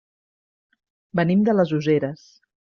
[1.21, 2.27] Venim de les Useres.